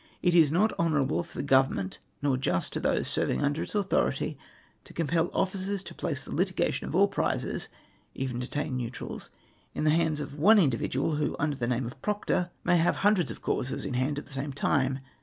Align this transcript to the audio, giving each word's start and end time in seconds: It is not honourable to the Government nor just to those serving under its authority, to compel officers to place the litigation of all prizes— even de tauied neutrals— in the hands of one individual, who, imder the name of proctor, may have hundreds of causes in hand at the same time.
It 0.23 0.33
is 0.33 0.49
not 0.51 0.73
honourable 0.79 1.23
to 1.23 1.33
the 1.35 1.43
Government 1.43 1.99
nor 2.23 2.35
just 2.35 2.73
to 2.73 2.79
those 2.79 3.07
serving 3.07 3.43
under 3.43 3.61
its 3.61 3.75
authority, 3.75 4.35
to 4.83 4.95
compel 4.95 5.29
officers 5.31 5.83
to 5.83 5.93
place 5.93 6.25
the 6.25 6.33
litigation 6.33 6.87
of 6.87 6.95
all 6.95 7.07
prizes— 7.07 7.69
even 8.15 8.39
de 8.39 8.47
tauied 8.47 8.71
neutrals— 8.71 9.29
in 9.75 9.83
the 9.83 9.91
hands 9.91 10.19
of 10.19 10.39
one 10.39 10.57
individual, 10.57 11.17
who, 11.17 11.35
imder 11.39 11.59
the 11.59 11.67
name 11.67 11.85
of 11.85 12.01
proctor, 12.01 12.49
may 12.63 12.77
have 12.77 12.95
hundreds 13.05 13.29
of 13.29 13.43
causes 13.43 13.85
in 13.85 13.93
hand 13.93 14.17
at 14.17 14.25
the 14.25 14.33
same 14.33 14.53
time. 14.53 15.01